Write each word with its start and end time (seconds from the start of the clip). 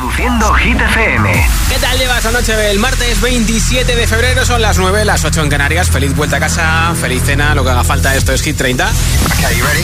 Reproduciendo 0.00 0.54
Hit 0.54 0.80
FM. 0.80 1.46
¿Qué 1.68 1.78
tal 1.78 1.98
llevas 1.98 2.32
noche? 2.32 2.70
El 2.70 2.78
martes 2.78 3.20
27 3.20 3.94
de 3.94 4.06
febrero 4.06 4.46
son 4.46 4.62
las 4.62 4.78
9, 4.78 5.04
las 5.04 5.26
8 5.26 5.42
en 5.42 5.50
Canarias. 5.50 5.90
Feliz 5.90 6.16
vuelta 6.16 6.38
a 6.38 6.40
casa, 6.40 6.94
feliz 6.98 7.22
cena, 7.22 7.54
lo 7.54 7.62
que 7.64 7.70
haga 7.70 7.84
falta. 7.84 8.14
Esto 8.14 8.32
es 8.32 8.40
Hit 8.40 8.56
30. 8.56 8.90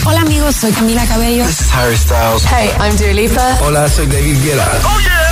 Hola 0.06 0.22
amigos, 0.22 0.56
soy 0.56 0.72
Camila 0.72 1.04
Cabello. 1.06 1.44
This 1.44 1.60
is 1.60 1.70
Harry 1.70 1.98
Styles. 1.98 2.46
Hey, 2.46 2.70
I'm 2.80 2.96
Dua 2.96 3.12
Lipa. 3.12 3.58
Hola, 3.60 3.90
soy 3.90 4.06
David 4.06 4.42
Guetta. 4.42 4.80
Oh 4.84 4.98
yeah. 5.00 5.26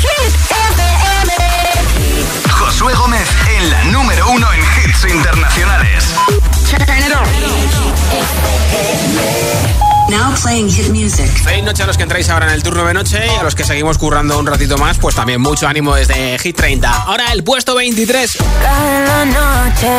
Hit 0.00 0.34
FM. 0.50 1.32
Josué 2.50 2.94
Gómez 2.94 3.28
en 3.56 3.70
la 3.70 3.84
número 3.84 4.30
uno 4.30 4.52
en 4.52 4.60
hits 4.60 5.04
internacionales. 5.14 6.14
Now 10.08 10.34
playing 10.42 10.70
hit 10.70 10.88
music. 10.88 11.28
Feliz 11.44 11.62
noche 11.64 11.82
a 11.82 11.86
los 11.86 11.98
que 11.98 12.02
entráis 12.02 12.30
ahora 12.30 12.46
en 12.46 12.52
el 12.52 12.62
turno 12.62 12.84
de 12.86 12.94
noche 12.94 13.20
y 13.26 13.38
a 13.38 13.42
los 13.42 13.54
que 13.54 13.62
seguimos 13.64 13.98
currando 13.98 14.38
un 14.38 14.46
ratito 14.46 14.78
más, 14.78 14.96
pues 14.96 15.14
también 15.14 15.40
mucho 15.40 15.68
ánimo 15.68 15.94
desde 15.94 16.38
Hit 16.38 16.56
30. 16.56 16.90
Ahora 17.02 17.30
el 17.32 17.44
puesto 17.44 17.74
23. 17.74 18.38
Cada 18.62 19.24
noche 19.26 19.90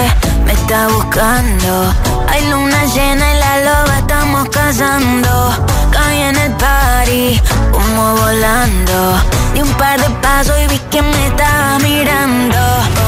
me 0.45 0.53
está 0.53 0.87
buscando. 0.87 1.93
Hay 2.27 2.49
luna 2.49 2.85
llena 2.85 3.33
y 3.33 3.39
la 3.39 3.59
loba 3.59 3.99
estamos 3.99 4.49
cazando. 4.49 5.67
Caí 5.91 6.21
en 6.21 6.35
el 6.37 6.51
party, 6.53 7.41
como 7.71 8.15
volando. 8.15 9.21
Di 9.53 9.61
un 9.61 9.73
par 9.73 10.01
de 10.01 10.09
pasos 10.21 10.55
y 10.59 10.67
vi 10.67 10.79
que 10.89 11.03
me 11.03 11.27
estaba 11.27 11.77
mirando. 11.79 12.57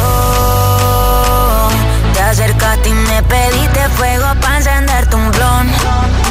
Oh, 0.06 1.70
te 2.14 2.22
acercaste 2.22 2.90
y 2.90 2.94
me 2.94 3.24
pediste 3.24 3.90
fuego 3.98 4.28
para 4.40 4.62
blon 5.32 6.31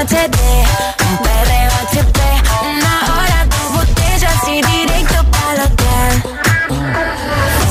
en 0.00 0.06
HD. 0.06 0.38
Un 1.10 1.16
perreo 1.18 1.70
HP, 1.90 2.20
una 2.64 2.94
hora, 3.14 3.46
dos 3.46 3.72
botellas 3.76 4.48
y 4.48 4.62
directo 4.62 5.24
para 5.30 5.64
hotel. 5.64 6.22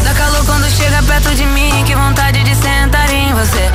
Dá 0.04 0.14
calor 0.14 0.46
quando 0.46 0.70
chega 0.70 1.02
perto 1.04 1.30
de 1.30 1.46
mim, 1.46 1.84
que 1.86 1.96
vontade 1.96 2.44
de 2.44 2.56
sentar 2.56 3.10
em 3.10 3.34
você. 3.34 3.72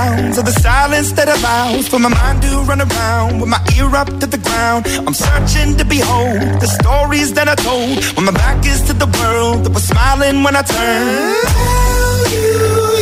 Sounds 0.00 0.38
of 0.38 0.44
the 0.44 0.56
silence 0.68 1.12
that 1.12 1.28
allows 1.36 1.84
for 1.88 1.98
my 1.98 2.08
mind 2.08 2.40
to 2.42 2.52
run 2.70 2.80
around 2.80 3.40
with 3.40 3.50
my 3.54 3.60
ear 3.76 3.90
up 4.02 4.08
to 4.22 4.26
the 4.34 4.40
ground. 4.46 4.80
I'm 5.06 5.16
searching 5.26 5.76
to 5.80 5.84
behold 5.84 6.40
the 6.64 6.70
stories 6.80 7.30
that 7.36 7.48
I 7.54 7.56
told 7.68 7.92
when 8.16 8.24
my 8.30 8.32
back 8.44 8.64
is 8.72 8.80
to 8.88 8.94
the 9.04 9.10
world 9.18 9.64
that 9.64 9.72
was 9.76 9.84
smiling 9.92 10.36
when 10.44 10.54
I 10.56 10.62
turned. 10.62 11.36
Tell 11.56 12.18
you 12.36 12.50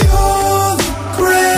you're 0.09 0.73
the 0.83 0.89
greatest, 1.19 1.58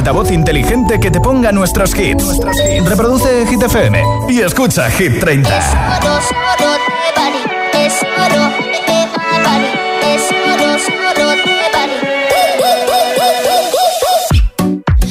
altavoz 0.00 0.30
inteligente 0.30 0.98
que 0.98 1.10
te 1.10 1.20
ponga 1.20 1.52
nuestros 1.52 1.94
hits. 1.94 2.40
Reproduce 2.86 3.44
Hit 3.46 3.62
FM 3.62 4.02
y 4.30 4.40
escucha 4.40 4.90
Hit 4.90 5.20
30. 5.20 5.50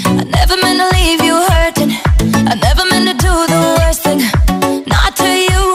I 0.05 0.23
never 0.25 0.57
meant 0.57 0.79
to 0.79 0.89
leave 0.97 1.21
you 1.23 1.35
hurting. 1.35 1.91
I 2.49 2.55
never 2.55 2.83
meant 2.89 3.05
to 3.09 3.13
do 3.13 3.45
the 3.45 3.59
worst 3.77 4.01
thing. 4.01 4.21
Not 4.87 5.15
to 5.17 5.29
you. 5.49 5.65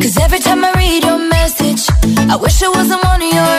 Cause 0.00 0.16
every 0.22 0.38
time 0.38 0.64
I 0.64 0.72
read 0.76 1.02
your 1.02 1.18
message, 1.18 1.88
I 2.30 2.36
wish 2.36 2.62
I 2.62 2.68
wasn't 2.68 3.02
one 3.02 3.22
of 3.22 3.34
your 3.34 3.57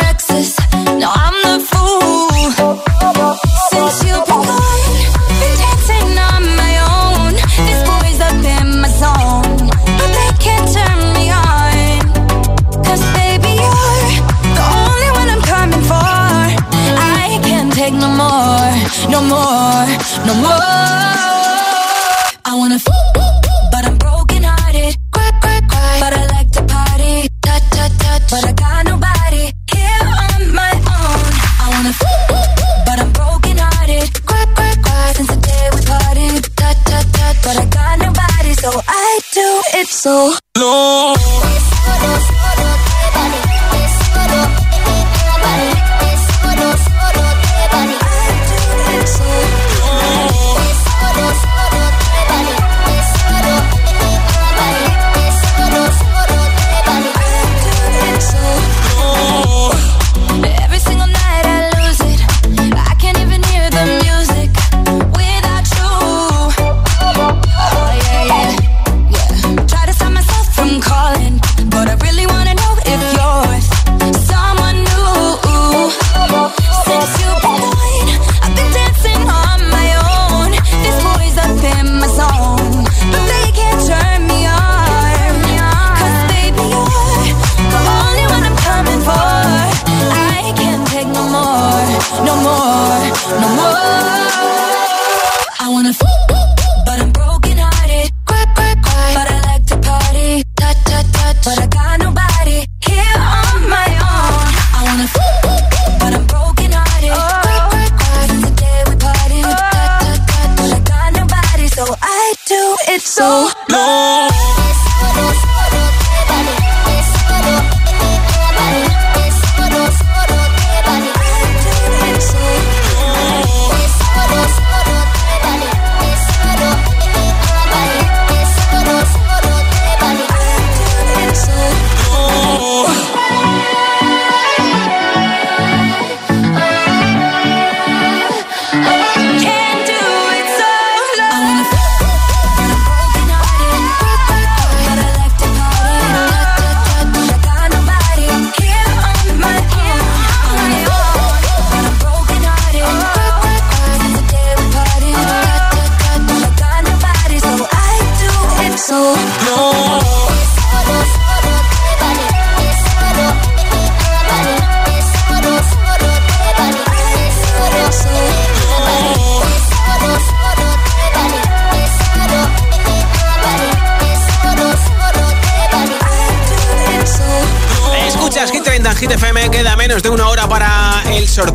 so 40.00 40.34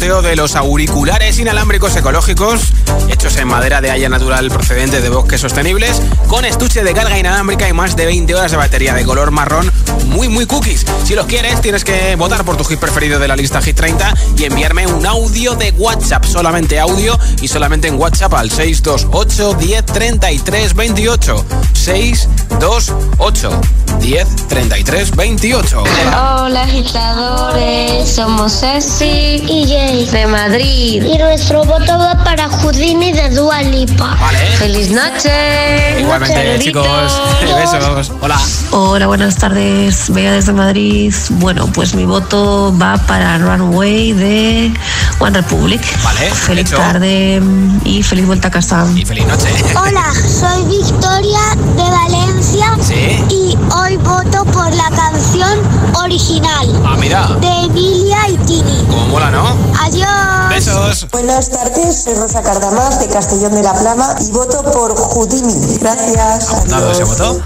de 0.04 0.37
los 0.37 0.54
auriculares 0.54 1.38
inalámbricos 1.38 1.96
ecológicos 1.96 2.75
hechos 3.08 3.38
en 3.38 3.49
madera 3.49 3.80
de 3.80 3.90
haya 3.90 4.11
natural 4.11 4.50
procedente 4.50 5.00
de 5.00 5.08
bosques 5.08 5.40
sostenibles, 5.40 6.02
con 6.28 6.44
estuche 6.44 6.84
de 6.84 6.92
carga 6.92 7.18
inalámbrica 7.18 7.66
y 7.66 7.73
más 7.73 7.96
de 7.96 8.04
20 8.04 8.34
horas 8.34 8.50
de 8.50 8.58
batería 8.58 8.92
de 8.92 9.02
color 9.06 9.30
marrón 9.30 9.73
muy, 10.14 10.28
muy 10.28 10.47
cookies. 10.47 10.87
Si 11.04 11.14
los 11.14 11.26
quieres, 11.26 11.61
tienes 11.61 11.85
que 11.85 12.14
votar 12.14 12.44
por 12.44 12.56
tu 12.56 12.64
hit 12.64 12.78
preferido 12.78 13.18
de 13.18 13.26
la 13.26 13.35
lista 13.35 13.61
Hit 13.61 13.76
30 13.76 14.14
y 14.38 14.44
enviarme 14.44 14.87
un 14.87 15.04
audio 15.04 15.54
de 15.56 15.73
WhatsApp, 15.73 16.25
solamente 16.25 16.78
audio 16.78 17.18
y 17.42 17.49
solamente 17.49 17.88
en 17.88 17.99
WhatsApp 17.99 18.33
al 18.35 18.50
628 18.50 19.54
10 19.54 19.87
33 19.87 20.75
28. 20.75 21.44
628 21.73 23.61
10 24.00 24.49
33 24.49 25.16
28. 25.16 25.83
Hola, 25.83 26.62
agitadores. 26.62 28.09
Somos 28.09 28.61
Ceci 28.61 29.42
y 29.49 29.66
Jay 29.66 30.06
de 30.06 30.26
Madrid. 30.26 31.02
Y 31.02 31.18
nuestro 31.18 31.64
voto 31.64 31.99
va 31.99 32.23
para 32.23 32.49
Houdini 32.49 33.12
de 33.12 33.30
Dua 33.30 33.62
Lipa. 33.62 34.16
Vale. 34.21 34.38
¡Feliz 34.59 34.90
noche! 34.90 36.00
Igualmente, 36.00 36.59
chicos. 36.61 36.87
Besos. 37.59 38.12
Hola. 38.21 38.40
Hola, 38.71 39.06
buenas 39.06 39.37
tardes. 39.37 40.03
Vea 40.08 40.32
desde 40.32 40.52
Madrid. 40.52 41.14
Bueno, 41.30 41.66
pues 41.73 41.94
mi 41.94 42.04
voto 42.04 42.75
va 42.80 42.96
para 43.06 43.38
Runway 43.38 44.12
de 44.12 44.75
One 45.18 45.40
Republic. 45.40 45.80
Vale, 46.02 46.30
Feliz 46.30 46.66
hecho. 46.66 46.76
tarde 46.76 47.42
y 47.84 48.02
feliz 48.02 48.26
vuelta 48.26 48.49
a 48.49 48.50
casa. 48.50 48.87
Y 48.94 49.04
feliz 49.04 49.26
noche. 49.26 49.49
Hola, 49.80 50.04
soy 50.14 50.64
Victoria 50.66 51.40
de 51.76 51.82
Valencia 51.90 52.76
Sí. 52.80 53.25
y 53.30 53.58
hoy 53.75 53.96
voto 53.99 54.44
por 54.52 54.73
la 54.75 54.90
canción 54.90 55.58
original 56.02 56.68
Ah, 56.84 56.96
mira. 56.99 57.26
de 57.40 57.49
Emilia 57.64 58.28
y 58.28 58.37
Tini. 58.38 58.84
Como 58.88 59.06
mola, 59.08 59.30
¿no? 59.30 59.56
Adiós. 59.80 60.49
Besos. 60.50 61.06
Buenas 61.11 61.50
tardes, 61.50 62.04
soy 62.04 62.14
Rosa 62.14 62.42
Cardamás 62.42 63.00
de 63.00 63.08
Castellón 63.08 63.54
de 63.54 63.62
la 63.62 63.73
Plana 63.75 64.14
y 64.20 64.30
voto 64.30 64.62
por 64.73 64.94
Houdini. 64.94 65.78
Gracias. 65.80 66.68
Dado 66.68 66.92
ese 66.92 67.04
voto. 67.04 67.40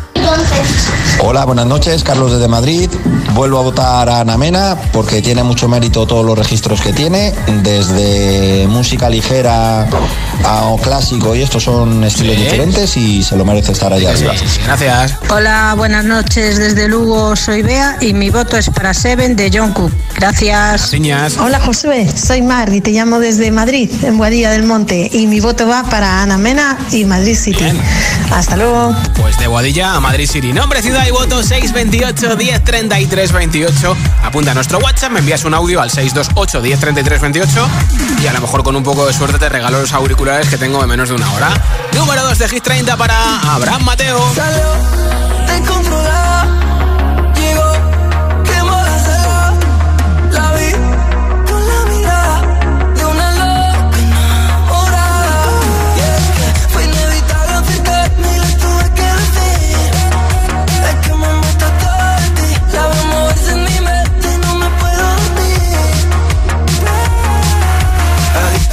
Hola, 1.21 1.45
buenas 1.45 1.67
noches, 1.67 2.05
Carlos 2.05 2.33
desde 2.33 2.49
Madrid. 2.49 2.91
Vuelvo 3.35 3.59
a 3.59 3.63
votar 3.63 4.09
a 4.09 4.21
Ana 4.21 4.37
Mena 4.37 4.77
porque 4.93 5.23
tiene 5.23 5.43
mucho 5.43 5.69
mérito 5.69 6.07
todos 6.07 6.25
los 6.25 6.37
registros 6.39 6.81
que 6.81 6.93
tiene, 6.93 7.35
desde 7.63 8.67
música 8.69 9.09
ligera 9.09 9.89
a 10.45 10.77
clásico 10.83 11.35
y 11.35 11.43
estos 11.43 11.65
son 11.65 12.05
estilos 12.05 12.37
Sí. 12.37 12.43
diferentes 12.43 12.97
y 12.97 13.23
se 13.23 13.37
lo 13.37 13.45
merece 13.45 13.73
estar 13.73 13.93
ahí 13.93 14.07
arriba. 14.07 14.33
Gracias. 14.65 15.15
Hola, 15.31 15.75
buenas 15.77 16.05
noches 16.05 16.59
desde 16.59 16.89
Lugo, 16.89 17.35
soy 17.37 17.63
Bea 17.63 17.97
y 18.01 18.13
mi 18.13 18.31
voto 18.31 18.57
es 18.57 18.71
para 18.71 18.95
Seven 18.95 19.35
de 19.37 19.51
John 19.53 19.73
Cook. 19.73 19.93
Gracias. 20.19 20.91
Siñas. 20.91 21.37
Hola 21.37 21.61
Josué, 21.61 22.09
soy 22.17 22.43
Mar 22.43 22.73
y 22.75 22.81
te 22.81 22.91
llamo 22.91 23.21
desde 23.21 23.53
Madrid, 23.53 23.89
en 24.03 24.19
Boadilla 24.19 24.51
del 24.51 24.65
Monte, 24.65 25.09
y 25.13 25.29
mi 25.29 25.39
voto 25.39 25.69
va 25.69 25.85
para 25.85 26.23
Ana 26.23 26.37
Mena 26.37 26.77
y 26.91 27.05
Madrid 27.05 27.37
City. 27.37 27.63
Bien. 27.63 27.81
Hasta 28.33 28.57
luego. 28.57 28.97
Pues 29.15 29.39
de 29.39 29.47
Boadilla 29.47 29.95
a 29.95 30.01
Madrid 30.01 30.29
City. 30.29 30.53
Nombre, 30.53 30.83
ciudad 30.83 31.07
y 31.07 31.13
voto 31.13 31.41
628 31.45 32.35
10 32.35 32.65
33 32.65 33.33
28. 33.33 33.97
Apunta 34.25 34.51
a 34.51 34.55
nuestro 34.55 34.79
WhatsApp, 34.79 35.13
me 35.13 35.21
envías 35.21 35.45
un 35.45 35.55
audio 35.55 35.81
al 35.81 35.91
628 35.91 36.63
10 36.63 36.81
33 36.81 37.21
28 37.21 37.69
y 38.21 38.27
a 38.27 38.33
lo 38.33 38.41
mejor 38.41 38.65
con 38.65 38.75
un 38.75 38.83
poco 38.83 39.07
de 39.07 39.13
suerte 39.13 39.39
te 39.39 39.49
regalo 39.49 39.81
los 39.81 39.93
auriculares 39.93 40.49
que 40.49 40.57
tengo 40.57 40.83
en 40.83 40.89
menos 40.89 41.11
de 41.11 41.15
una 41.15 41.33
hora. 41.33 41.51
Número 41.95 42.25
2 42.25 42.39
de 42.39 42.49
Hit 42.49 42.65
30 42.65 42.97
para 42.97 43.55
Abraham 43.55 43.85
Mateo. 43.85 44.21
descontrolada. 45.47 46.68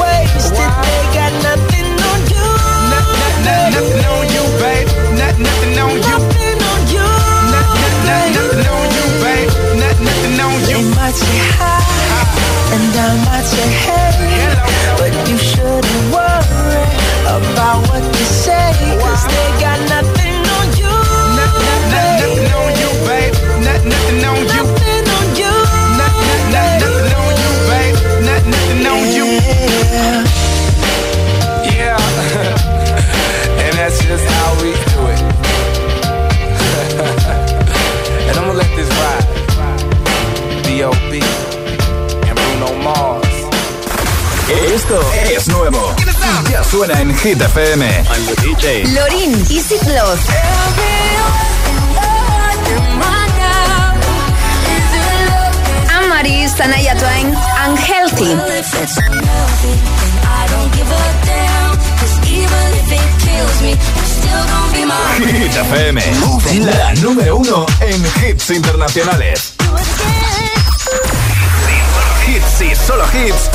wasted. 0.00 0.97
Suena 46.70 47.00
en 47.00 47.16
Hit 47.16 47.40
FM. 47.40 47.82
I'm 47.82 48.26
the 48.26 48.34
DJ. 48.42 48.84
Lorin, 48.92 49.32
Easy 49.48 49.78
Floss. 49.78 50.20
Amaris, 55.88 56.52
Sanaya 56.52 56.94
Twain, 56.98 57.34
Unhealthy. 57.66 58.36
Hit 65.24 65.56
FM, 65.56 66.02
la 66.66 66.94
número 66.94 67.36
uno 67.36 67.66
en 67.80 68.04
hits 68.22 68.50
internacionales. 68.50 69.54
Hits 72.26 72.60
y 72.60 72.74
solo 72.74 73.04
hits. 73.14 73.50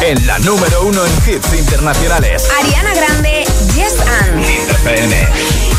En 0.00 0.26
la 0.26 0.38
número 0.40 0.82
uno 0.86 1.04
en 1.04 1.12
hits 1.26 1.52
internacionales. 1.54 2.48
Ariana 2.60 2.94
Grande, 2.94 3.44
Yes 3.74 3.94
and. 4.22 5.71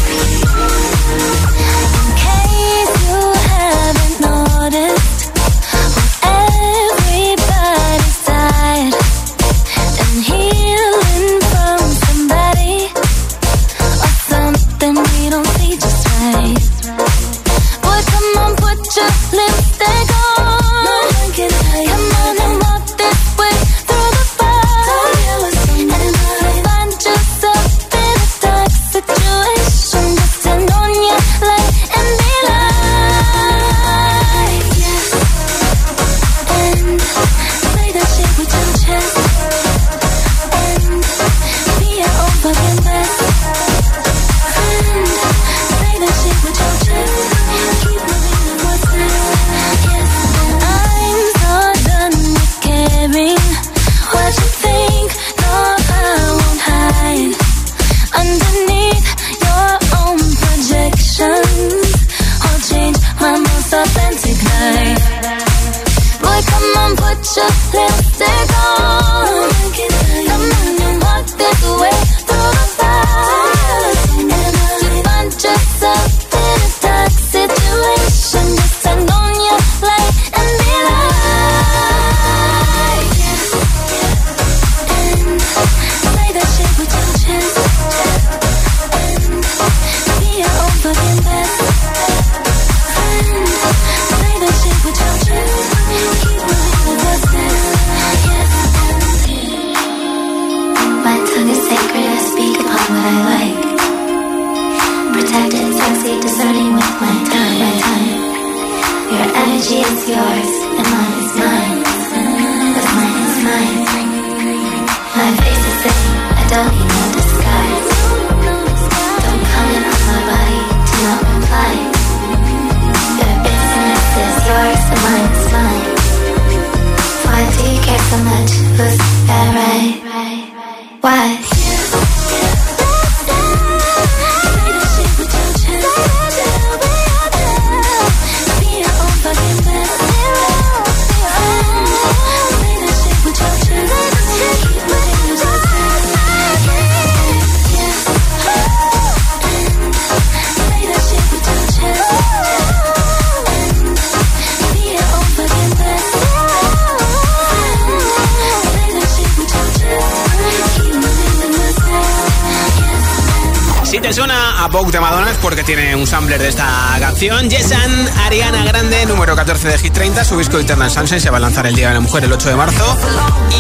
Vogue 164.74 164.92
de 164.92 165.00
Madonna 165.00 165.32
porque 165.40 165.64
tiene 165.64 165.96
un 165.96 166.08
sampler 166.08 166.42
de 166.42 166.48
esta 166.48 166.66
canción. 167.00 167.48
Jessan, 167.48 168.10
Ariana 168.26 168.66
Grande, 168.66 169.06
número 169.06 169.36
14 169.36 169.68
de 169.68 169.78
Hit 169.78 169.94
30. 169.94 170.24
Su 170.24 170.36
disco 170.36 170.58
Eternal 170.58 170.90
Sunshine 170.90 171.22
se 171.22 171.30
va 171.30 171.38
a 171.38 171.42
lanzar 171.42 171.68
el 171.68 171.76
Día 171.76 171.90
de 171.90 171.94
la 171.94 172.00
Mujer 172.00 172.24
el 172.24 172.34
8 172.34 172.50
de 172.50 172.56
marzo. 172.56 172.98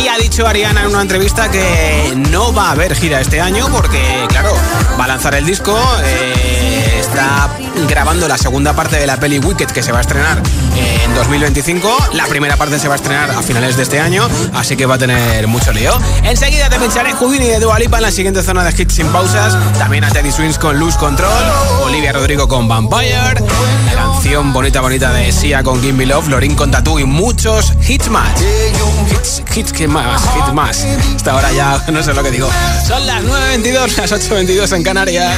Y 0.04 0.08
ha 0.08 0.18
dicho 0.18 0.48
Ariana 0.48 0.82
en 0.82 0.88
una 0.88 1.04
entrevista 1.04 1.52
que 1.52 2.14
no 2.32 2.52
va 2.52 2.70
a 2.70 2.72
haber 2.72 2.96
gira 2.96 3.22
este 3.22 3.40
año 3.40 3.68
porque, 3.72 4.26
claro, 4.28 4.56
va 5.00 5.04
a 5.04 5.08
lanzar 5.08 5.36
el 5.36 5.46
disco. 5.46 5.80
Eh, 6.04 6.53
está 7.14 7.48
grabando 7.88 8.28
la 8.28 8.40
segunda 8.40 8.74
parte 8.74 8.98
de 8.98 9.06
la 9.06 9.18
peli 9.18 9.38
Wicked 9.38 9.68
que 9.68 9.84
se 9.84 9.92
va 9.92 10.00
a 10.00 10.02
estrenar 10.02 10.42
en 10.76 11.14
2025. 11.14 12.10
La 12.14 12.26
primera 12.26 12.58
parte 12.58 12.80
se 12.80 12.88
va 12.88 12.96
a 12.96 12.98
estrenar 12.98 13.30
a 13.30 13.44
finales 13.44 13.78
de 13.78 13.84
este 13.84 14.00
año, 14.00 14.28
así 14.52 14.76
que 14.76 14.88
va 14.88 14.96
a 14.96 14.98
tener 14.98 15.46
mucho 15.48 15.72
lío. 15.72 15.92
Enseguida 16.24 16.70
te 16.70 16.80
pincharé 16.80 17.14
Houdini 17.14 17.46
de 17.46 17.60
Dua 17.60 17.78
Lipa 17.78 17.98
en 17.98 18.04
la 18.04 18.12
siguiente 18.12 18.42
zona 18.42 18.64
de 18.64 18.82
hits 18.82 18.96
sin 18.96 19.08
pausas. 19.10 19.56
También 19.78 20.04
a 20.06 20.10
Teddy 20.10 20.32
Swings 20.32 20.58
con 20.58 20.80
Lose 20.80 20.98
Control, 20.98 21.32
Olivia 21.84 22.14
Rodrigo 22.14 22.48
con 22.48 22.68
Vampire, 22.68 23.36
la 23.86 23.94
canción 23.94 24.52
bonita 24.52 24.82
bonita 24.82 25.14
de 25.14 25.32
Sia 25.32 25.62
con 25.62 25.84
Gimme 25.84 26.08
Love, 26.08 26.30
Lorin 26.30 26.56
con 26.56 26.72
Tattoo 26.72 26.98
y 26.98 27.04
muchos 27.04 27.74
hits 27.88 28.10
más. 28.10 28.42
Hits, 29.12 29.44
hits 29.56 29.72
que 29.72 29.88
más, 29.88 30.20
hits 30.36 30.54
más. 30.54 30.84
Hasta 31.16 31.34
ahora 31.34 31.52
ya 31.52 31.84
no 31.92 32.02
sé 32.02 32.12
lo 32.12 32.24
que 32.24 32.32
digo. 32.32 32.50
Son 32.88 33.06
las 33.06 33.24
9.22, 33.24 33.98
las 33.98 34.12
8.22 34.12 34.76
en 34.76 34.84
Canarias. 34.84 35.38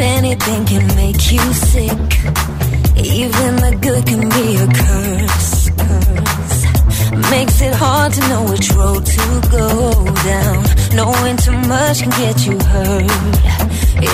Anything 0.00 0.64
can 0.66 0.86
make 0.96 1.32
you 1.32 1.44
sick. 1.52 2.00
Even 2.96 3.56
the 3.56 3.78
good 3.80 4.06
can 4.06 4.22
be 4.36 4.46
a 4.56 4.68
curse. 4.80 5.70
curse. 5.82 7.30
Makes 7.30 7.60
it 7.62 7.74
hard 7.74 8.12
to 8.12 8.20
know 8.28 8.44
which 8.50 8.70
road 8.72 9.04
to 9.04 9.26
go 9.50 10.04
down. 10.32 10.64
Knowing 10.94 11.36
too 11.36 11.58
much 11.68 12.02
can 12.02 12.10
get 12.10 12.46
you 12.46 12.58
hurt. 12.58 13.58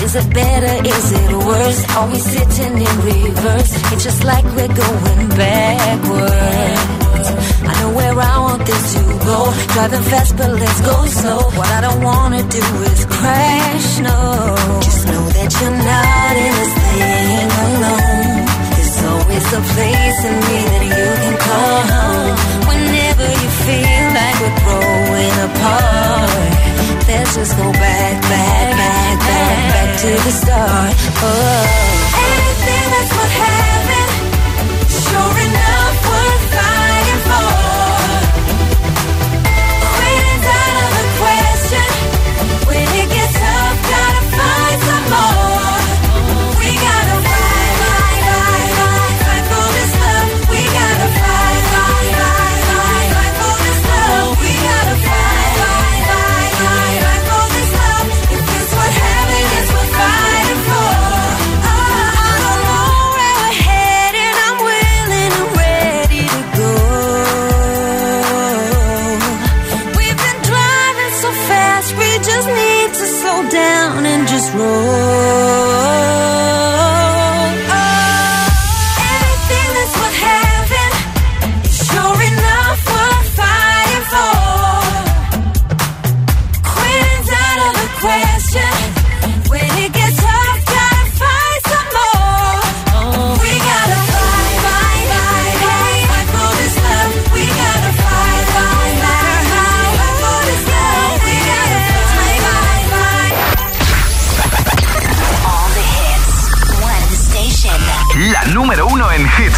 Is 0.03 0.15
it 0.15 0.33
better? 0.33 0.87
Is 0.87 1.11
it 1.11 1.31
worse? 1.45 1.95
Are 1.95 2.09
we 2.09 2.19
sitting 2.19 2.77
in 2.87 2.95
reverse? 3.01 3.71
It's 3.93 4.03
just 4.03 4.23
like 4.23 4.45
we're 4.55 4.67
going 4.67 5.29
backwards. 5.29 7.04
I 7.29 7.73
know 7.81 7.91
where 7.93 8.17
I 8.19 8.37
want 8.39 8.65
this 8.65 8.93
to 8.95 9.01
go. 9.29 9.37
Driving 9.73 10.05
fast, 10.11 10.37
but 10.37 10.51
let's 10.51 10.81
go 10.81 10.95
slow. 11.05 11.41
What 11.57 11.69
I 11.77 11.81
don't 11.81 12.01
wanna 12.03 12.43
do 12.43 12.65
is 12.91 13.05
crash, 13.05 13.99
no. 13.99 14.19
Just 14.81 15.05
know 15.07 15.25
that 15.37 15.49
you're 15.59 15.79
not 15.91 16.33
in 16.45 16.51
this 16.59 16.73
thing 16.85 17.49
alone. 17.65 18.45
There's 18.75 18.97
always 19.11 19.47
a 19.59 19.61
place 19.73 20.19
in 20.29 20.35
me 20.47 20.59
that 20.71 20.83
you 20.95 21.07
can 21.23 21.35
call 21.47 21.79
home. 21.95 22.35
Whenever 22.69 23.27
you 23.41 23.49
feel 23.65 24.05
like 24.19 24.37
we're 24.41 24.57
growing 24.65 25.35
apart, 25.47 26.49
let's 27.07 27.35
just 27.35 27.53
go 27.57 27.71
back, 27.71 28.15
back, 28.31 28.67
back, 28.79 29.19
back, 29.29 29.57
back 29.73 29.89
to 30.01 30.09
the 30.25 30.33
start. 30.41 30.93
Oh, 31.25 32.04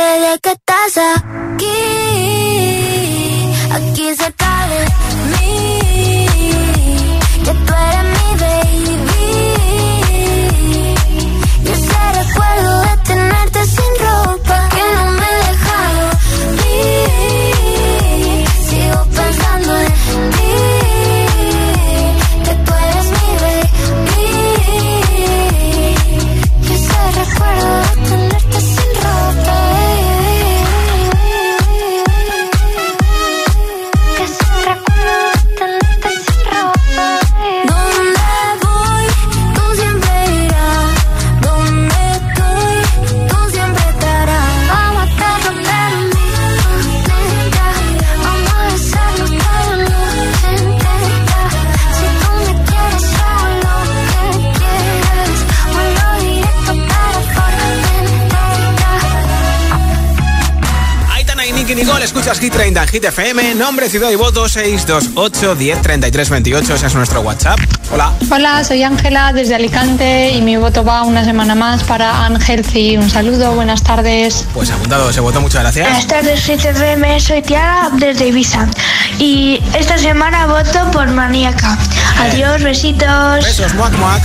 Desde 0.00 0.38
que 0.40 0.52
estás 0.52 0.96
aquí 0.96 1.80
Aquí 3.72 4.14
cerca 4.16 4.46
de 4.56 4.59
Y 61.98 62.02
escuchas 62.02 62.38
Hit 62.38 62.52
30 62.52 62.82
en 62.82 62.88
Hit 62.88 63.04
FM. 63.04 63.54
Nombre, 63.56 63.88
ciudad 63.90 64.10
y 64.10 64.14
voto 64.14 64.48
628 64.48 65.54
10 65.54 65.82
33 65.82 66.30
28. 66.30 66.74
Ese 66.74 66.86
es 66.86 66.94
nuestro 66.94 67.20
WhatsApp. 67.20 67.58
Hola. 67.92 68.12
Hola, 68.30 68.64
soy 68.64 68.82
Ángela 68.82 69.32
desde 69.32 69.54
Alicante 69.54 70.30
y 70.30 70.40
mi 70.40 70.56
voto 70.56 70.82
va 70.82 71.02
una 71.02 71.24
semana 71.24 71.54
más 71.54 71.84
para 71.84 72.24
Angelci. 72.24 72.96
Un 72.96 73.10
saludo, 73.10 73.52
buenas 73.52 73.82
tardes. 73.82 74.46
Pues 74.54 74.70
apuntado 74.70 75.10
ese 75.10 75.20
voto, 75.20 75.40
muchas 75.40 75.62
gracias. 75.62 75.88
Buenas 75.88 76.06
tardes, 76.06 76.40
CCFM, 76.40 77.20
soy 77.20 77.42
Tiara 77.42 77.90
desde 77.92 78.28
Ibiza 78.28 78.66
y 79.18 79.60
esta 79.74 79.98
semana 79.98 80.46
voto 80.46 80.90
por 80.92 81.08
Maníaca. 81.08 81.76
Adiós, 82.18 82.62
besitos. 82.62 83.44
Besos, 83.44 83.74
muac, 83.74 83.92
muac. 83.94 84.22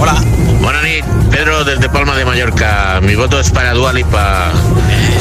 Hola. 0.00 0.39
Buenas 0.60 0.82
noches, 0.82 1.04
Pedro 1.30 1.64
desde 1.64 1.88
Palma 1.88 2.16
de 2.16 2.24
Mallorca. 2.24 3.00
Mi 3.02 3.14
voto 3.14 3.40
es 3.40 3.50
para 3.50 3.72
Dual 3.72 3.98
y 3.98 4.04
para 4.04 4.52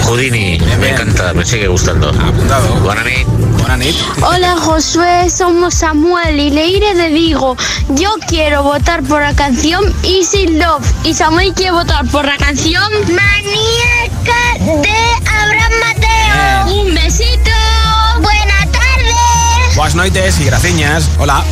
Houdini. 0.04 0.60
Me 0.80 0.89
encanta, 0.89 1.34
me 1.34 1.45
sigue 1.45 1.67
gustando. 1.67 2.10
Apuntado. 2.10 2.67
Buenas 2.82 3.06
noches. 3.06 3.25
Buenas 3.58 3.95
Hola 4.21 4.56
Josué, 4.58 5.30
somos 5.30 5.75
Samuel 5.75 6.39
y 6.39 6.49
Leire 6.49 6.93
de 6.95 7.10
Vigo. 7.10 7.56
Yo 7.89 8.15
quiero 8.28 8.63
votar 8.63 9.04
por 9.04 9.21
la 9.21 9.34
canción 9.34 9.84
Easy 10.04 10.47
Love 10.47 10.86
y 11.04 11.13
Samuel 11.13 11.54
quiere 11.54 11.71
votar 11.71 12.06
por 12.08 12.25
la 12.25 12.38
canción 12.38 12.91
Maníaca 13.04 14.82
de 14.82 14.97
Abraham 15.25 15.73
Mateo. 15.80 16.82
Un 16.82 16.95
besito. 16.95 17.52
Buena 18.21 18.60
tarde. 18.71 19.75
Buenas 19.75 19.95
noches 19.95 20.39
y 20.39 20.45
graciñas. 20.45 21.10
Hola. 21.19 21.43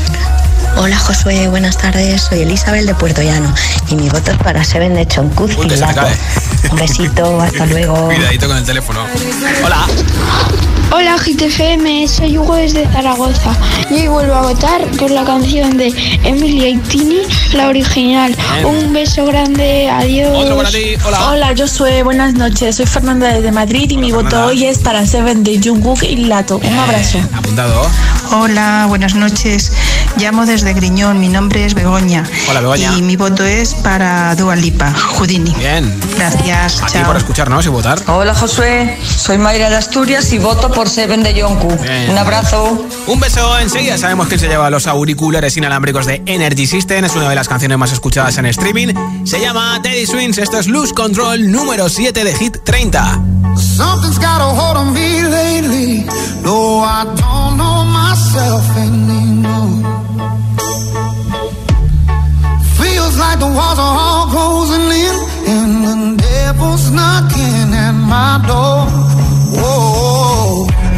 Hola 0.79 0.97
Josué, 0.97 1.47
buenas 1.47 1.77
tardes. 1.77 2.21
Soy 2.21 2.41
Elizabeth 2.41 2.85
de 2.85 2.93
Puerto 2.95 3.21
Llano 3.21 3.53
y 3.89 3.95
mi 3.95 4.09
voto 4.09 4.31
es 4.31 4.37
para 4.37 4.63
Seven 4.63 4.93
de 4.95 5.07
Choncuz 5.07 5.51
y 5.63 5.69
Lato. 5.69 6.07
Un 6.71 6.77
besito, 6.77 7.41
hasta 7.41 7.65
luego. 7.67 8.05
Cuidadito 8.07 8.47
con 8.47 8.57
el 8.57 8.63
teléfono. 8.63 9.05
Hola. 9.65 9.87
Hola 10.89 11.17
GTFM, 11.17 12.07
soy 12.07 12.37
Hugo 12.37 12.55
desde 12.55 12.87
Zaragoza. 12.87 13.53
Y 13.89 13.95
hoy 13.95 14.07
vuelvo 14.07 14.35
a 14.35 14.41
votar 14.43 14.85
por 14.91 15.11
la 15.11 15.25
canción 15.25 15.75
de 15.75 15.93
Emilia 16.23 16.69
y 16.69 16.77
Tini, 16.77 17.19
la 17.53 17.67
original. 17.67 18.33
Un 18.63 18.93
beso 18.93 19.25
grande, 19.25 19.89
adiós. 19.89 20.31
Otro 20.33 20.55
para 20.55 20.69
ti, 20.69 20.95
hola. 21.05 21.29
Hola, 21.29 21.53
Josué, 21.57 22.03
buenas 22.03 22.35
noches. 22.35 22.77
Soy 22.77 22.85
Fernanda 22.85 23.27
desde 23.33 23.51
Madrid 23.51 23.91
y 23.91 23.97
mi 23.97 24.13
voto 24.13 24.45
hoy 24.45 24.65
es 24.65 24.79
para 24.79 25.05
Seven 25.05 25.43
de 25.43 25.59
Jungkook 25.61 26.03
y 26.03 26.15
Lato. 26.15 26.57
Un 26.57 26.79
abrazo. 26.79 27.19
Apuntado. 27.35 27.85
Hola, 28.31 28.85
buenas 28.87 29.13
noches. 29.13 29.71
Llamo 30.17 30.45
desde 30.45 30.73
Griñón. 30.73 31.19
Mi 31.19 31.27
nombre 31.27 31.65
es 31.65 31.73
Begoña. 31.73 32.23
Hola, 32.49 32.61
Begoña. 32.61 32.93
Y 32.97 33.01
mi 33.01 33.17
voto 33.17 33.43
es 33.43 33.73
para 33.73 34.35
Dua 34.35 34.55
Lipa, 34.55 34.93
Houdini. 34.93 35.53
Bien. 35.59 35.93
Gracias. 36.17 36.81
A 36.81 36.85
ti 36.85 36.93
chao. 36.93 37.07
por 37.07 37.17
escucharnos 37.17 37.65
y 37.65 37.69
votar. 37.69 37.99
Hola 38.07 38.33
Josué, 38.33 38.97
soy 39.03 39.37
Mayra 39.37 39.69
de 39.69 39.75
Asturias 39.75 40.31
y 40.31 40.39
voto 40.39 40.71
por 40.77 40.89
Seven 40.89 41.23
de 41.23 41.33
Yonku. 41.33 41.75
Bien. 41.81 42.11
Un 42.11 42.19
abrazo. 42.19 42.79
Un 43.07 43.19
beso 43.19 43.57
enseguida. 43.57 43.97
Sabemos 43.97 44.27
que 44.27 44.37
se 44.37 44.47
lleva 44.47 44.69
los 44.69 44.85
auriculares 44.85 45.57
inalámbricos 45.57 46.05
de 46.05 46.21
Energy 46.27 46.67
System. 46.67 47.03
Es 47.03 47.15
una 47.15 47.27
de 47.27 47.33
las 47.33 47.47
canciones 47.47 47.79
más 47.79 47.91
escuchadas 47.91 48.37
en 48.37 48.45
streaming. 48.45 48.93
Se 49.25 49.39
llama 49.39 49.81
Teddy 49.81 50.05
Swings. 50.05 50.37
Esto 50.37 50.59
es 50.59 50.67
Lose 50.67 50.93
Control 50.93 51.51
número 51.51 51.89
7 51.89 52.23
de 52.23 52.31
Hit 52.31 52.57
30. 52.63 53.19
Something's 53.55 54.19
got 54.19 54.39
a 54.39 54.53
hold 54.53 54.77
on 54.77 54.93
me 54.93 55.23
lately. 55.23 56.05
No, 56.43 56.83
I 56.83 57.05
don't 57.05 57.57
know 57.57 57.83
myself 57.83 58.63
anymore. 58.77 59.81
Feels 62.77 63.17
like 63.17 63.39
the 63.39 63.47
walls 63.47 63.79
are 63.79 63.97
all 63.97 64.27
closing 64.27 64.91
in, 64.91 65.15
and 65.47 66.17
the 66.17 66.21
devil's 66.21 66.91
knocking 66.91 67.73
at 67.73 67.93
my 67.93 68.45
door. 68.45 68.85
Whoa, 69.59 70.16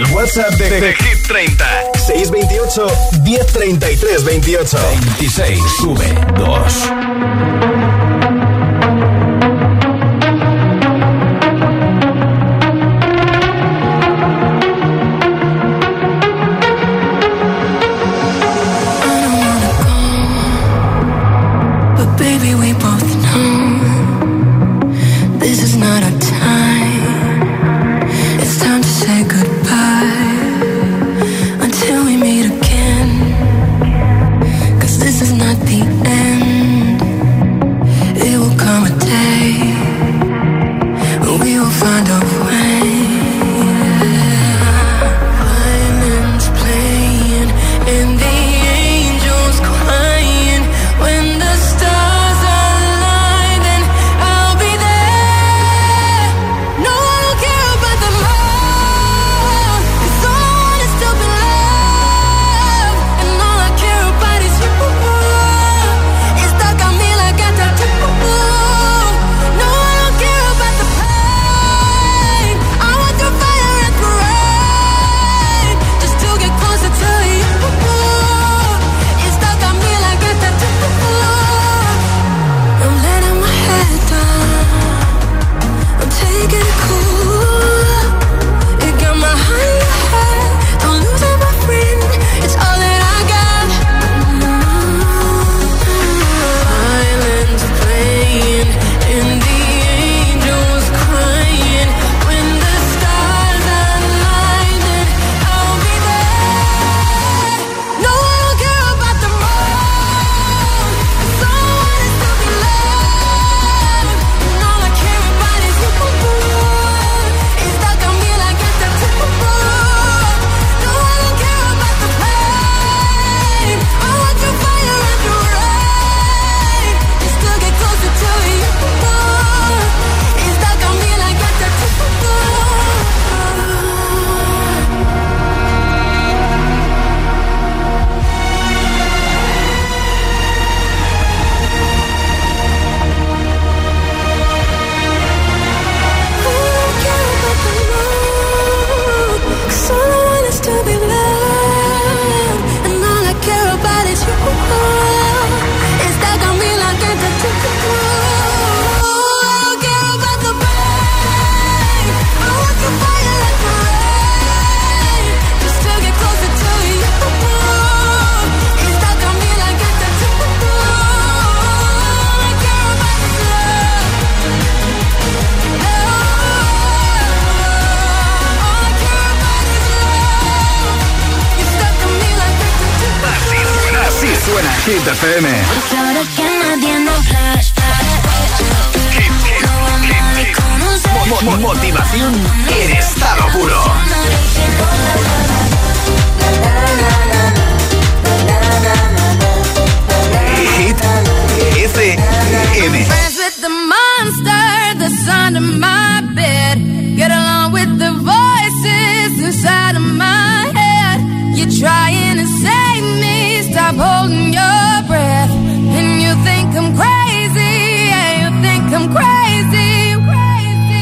El, 0.00 0.12
WhatsApp 0.14 0.54
de, 0.54 0.80
de 0.80 0.94
Hit 0.94 1.26
30. 1.26 1.64
628 1.94 2.86
1033 3.22 4.24
28. 4.24 4.78
26. 5.18 5.60
Sube 5.78 6.06
2. 6.36 7.89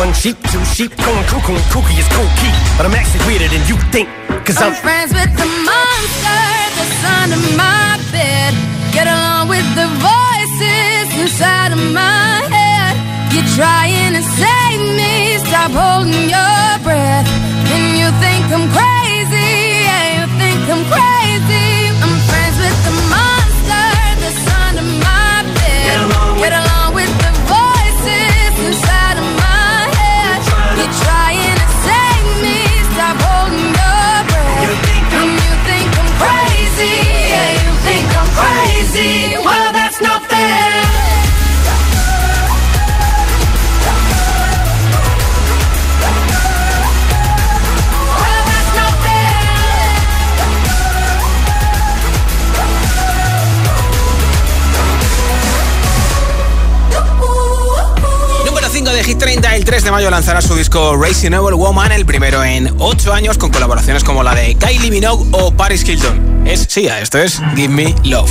One 0.00 0.14
sheep, 0.14 0.38
two 0.50 0.64
sheep, 0.64 0.96
going 0.96 1.26
cuckoo 1.28 1.52
and 1.52 1.66
kooky 1.68 1.92
is 2.00 2.08
cool 2.16 2.24
key. 2.40 2.48
But 2.78 2.86
I'm 2.86 2.94
actually 2.96 3.20
weirder 3.28 3.48
than 3.52 3.60
you 3.68 3.76
think. 3.92 4.08
Cause 4.46 4.56
I'm 4.56 4.72
I'm 4.72 4.80
friends 4.80 5.12
with 5.12 5.28
the 5.36 5.44
monster 5.44 6.40
that's 6.72 7.04
under 7.20 7.40
my 7.52 8.00
bed. 8.08 8.56
Get 8.96 9.04
along 9.04 9.52
with 9.52 9.68
the 9.76 9.88
voices 10.00 11.04
inside 11.20 11.72
of 11.76 11.82
my 11.92 12.48
head. 12.48 12.96
You're 13.36 13.52
trying 13.52 14.16
to 14.16 14.24
save 14.40 14.82
me. 14.96 15.36
Stop 15.44 15.68
holding 15.76 16.32
your 16.32 16.64
breath. 16.80 17.28
And 17.68 18.00
you 18.00 18.08
think 18.24 18.48
I'm 18.56 18.72
crazy. 18.72 19.52
Yeah, 19.84 20.16
you 20.16 20.24
think 20.40 20.60
I'm 20.64 20.82
crazy. 20.88 21.19
Hit 59.10 59.18
30, 59.18 59.56
el 59.56 59.64
3 59.64 59.82
de 59.82 59.90
mayo 59.90 60.08
lanzará 60.08 60.40
su 60.40 60.54
disco 60.54 60.96
Racing 60.96 61.32
Evil 61.32 61.54
Woman, 61.54 61.90
el 61.90 62.06
primero 62.06 62.44
en 62.44 62.72
8 62.78 63.12
años, 63.12 63.38
con 63.38 63.50
colaboraciones 63.50 64.04
como 64.04 64.22
la 64.22 64.36
de 64.36 64.54
Kylie 64.54 64.88
Minogue 64.88 65.26
o 65.32 65.50
Paris 65.50 65.82
Hilton. 65.82 66.46
Es 66.46 66.68
Sia, 66.68 67.00
esto 67.00 67.18
es 67.18 67.42
Give 67.56 67.74
Me 67.74 67.92
Love. 68.04 68.30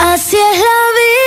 Así 0.00 0.36
es 0.36 0.58
la 0.58 0.64
vida. 0.64 1.23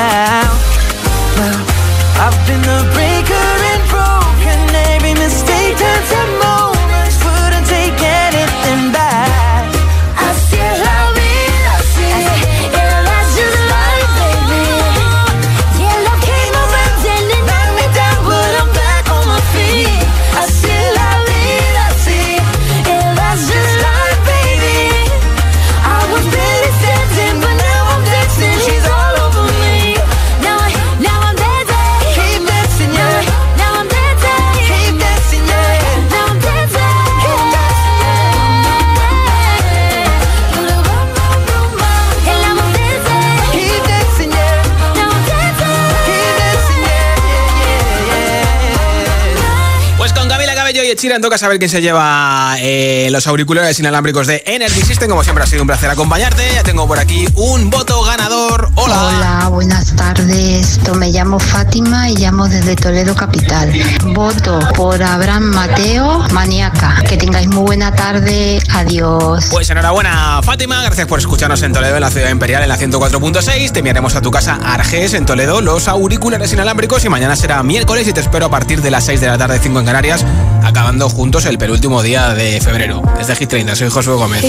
now. 0.00 0.48
Well, 1.36 1.60
I've 2.24 2.38
been 2.48 2.64
a 2.78 2.80
breaker 2.96 3.48
and 3.72 3.82
broken. 3.94 4.58
Every 4.94 5.14
mistake 5.14 5.76
turns 5.76 6.08
to 6.12 6.39
Sheeran, 51.10 51.22
toca 51.22 51.38
saber 51.38 51.58
quién 51.58 51.68
se 51.68 51.82
lleva 51.82 52.54
eh, 52.60 53.08
los 53.10 53.26
auriculares 53.26 53.76
inalámbricos 53.80 54.28
de 54.28 54.44
Energy 54.46 54.80
System. 54.82 55.08
Como 55.08 55.24
siempre 55.24 55.42
ha 55.42 55.46
sido 55.48 55.62
un 55.62 55.66
placer 55.66 55.90
acompañarte. 55.90 56.48
Ya 56.54 56.62
tengo 56.62 56.86
por 56.86 57.00
aquí 57.00 57.26
un 57.34 57.68
voto 57.68 58.04
ganador. 58.04 58.70
Hola. 58.76 59.08
Hola, 59.08 59.48
buenas 59.48 59.96
tardes. 59.96 60.78
Me 60.94 61.10
llamo 61.10 61.40
Fátima 61.40 62.08
y 62.10 62.16
llamo 62.16 62.46
desde 62.46 62.76
Toledo 62.76 63.16
Capital. 63.16 63.72
Voto 64.04 64.60
por 64.76 65.02
Abraham 65.02 65.52
Mateo, 65.52 66.20
maníaca. 66.30 67.02
Que 67.08 67.16
tengáis 67.16 67.48
muy 67.48 67.64
buena 67.64 67.92
tarde. 67.92 68.62
Adiós. 68.72 69.48
Pues 69.50 69.68
enhorabuena, 69.68 70.40
Fátima. 70.44 70.80
Gracias 70.84 71.08
por 71.08 71.18
escucharnos 71.18 71.60
en 71.62 71.72
Toledo, 71.72 71.96
en 71.96 72.02
la 72.02 72.10
ciudad 72.10 72.30
imperial, 72.30 72.62
en 72.62 72.68
la 72.68 72.78
104.6. 72.78 73.72
Te 73.72 73.80
enviaremos 73.80 74.14
a 74.14 74.22
tu 74.22 74.30
casa 74.30 74.60
Arges, 74.62 75.14
en 75.14 75.26
Toledo, 75.26 75.60
los 75.60 75.88
auriculares 75.88 76.52
inalámbricos. 76.52 77.04
Y 77.04 77.08
mañana 77.08 77.34
será 77.34 77.60
miércoles 77.64 78.06
y 78.06 78.12
te 78.12 78.20
espero 78.20 78.46
a 78.46 78.50
partir 78.50 78.80
de 78.80 78.92
las 78.92 79.06
6 79.06 79.20
de 79.20 79.26
la 79.26 79.38
tarde, 79.38 79.58
5 79.60 79.80
en 79.80 79.86
Canarias 79.86 80.24
acabando 80.62 81.08
juntos 81.08 81.44
el 81.46 81.58
penúltimo 81.58 82.02
día 82.02 82.34
de 82.34 82.60
febrero. 82.60 83.02
Desde 83.18 83.36
Hit 83.36 83.48
30, 83.48 83.76
soy 83.76 83.88
Josué 83.90 84.14
Gómez. 84.14 84.44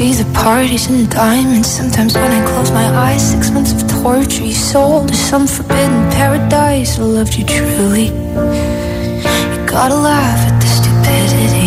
see 0.00 0.14
the 0.14 0.32
parties 0.32 0.88
and 0.88 0.98
the 1.04 1.14
diamonds. 1.14 1.68
Sometimes 1.68 2.14
when 2.14 2.30
I 2.32 2.40
close 2.50 2.70
my 2.72 2.86
eyes 3.06 3.22
Six 3.32 3.50
months 3.50 3.72
of 3.76 3.80
torture 4.02 4.44
you 4.44 4.54
sold 4.54 5.08
to 5.08 5.14
some 5.14 5.46
forbidden 5.46 6.10
paradise. 6.10 6.98
I 6.98 7.02
loved 7.02 7.34
you 7.38 7.44
truly. 7.44 8.06
You 9.52 9.58
gotta 9.66 9.98
laugh 10.10 10.40
at 10.48 10.56
the 10.62 10.68
stupidity. 10.78 11.59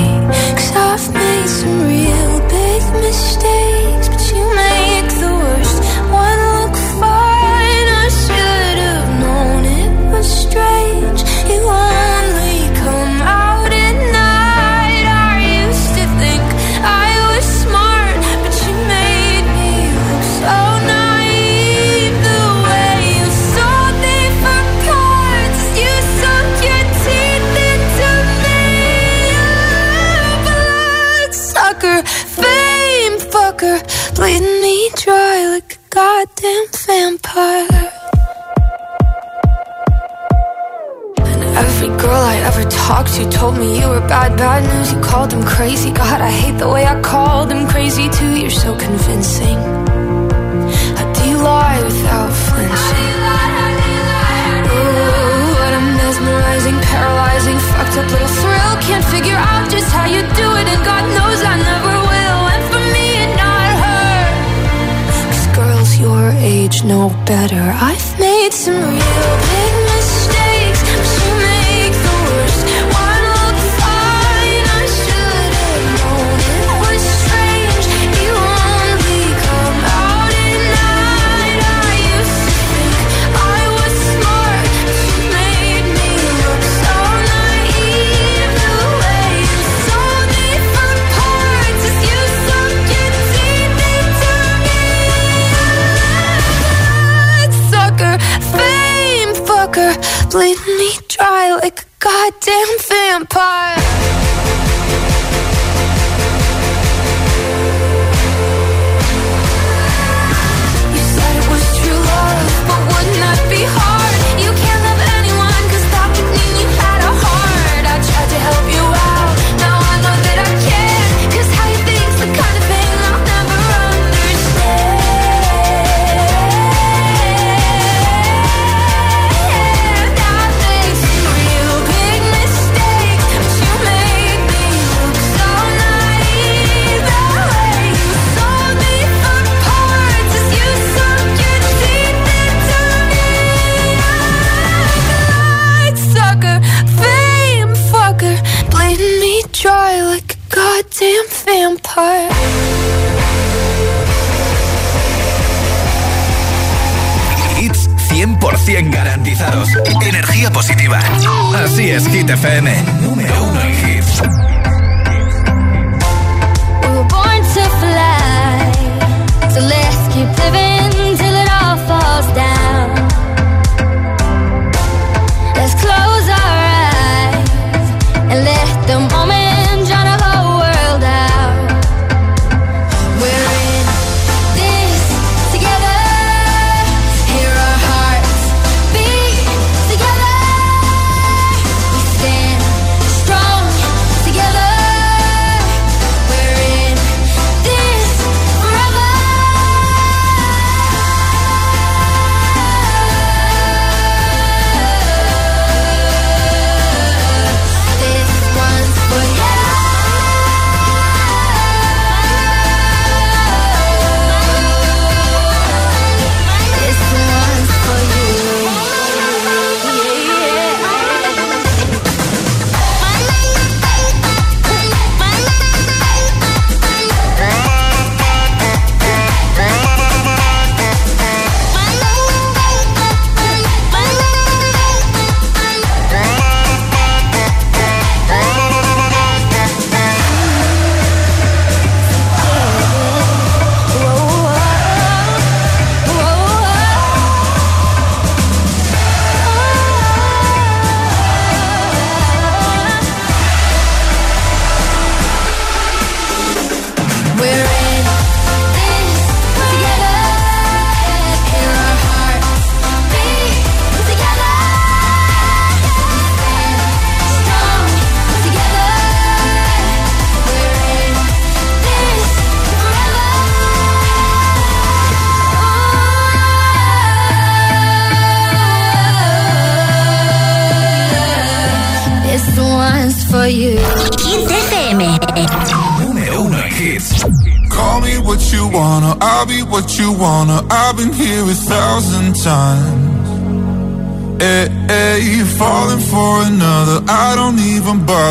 better. 67.26 67.71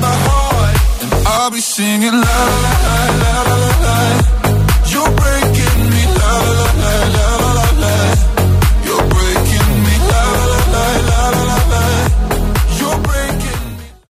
my 0.00 0.14
heart, 0.26 0.76
and 1.02 1.10
I'll 1.26 1.50
be 1.50 1.60
singing 1.60 2.12
la 2.12 2.38
la 2.64 2.72
la 3.22 3.32
la 3.48 3.56
la. 3.62 3.70
la. 3.84 3.96
You 4.92 5.02
break 5.20 5.47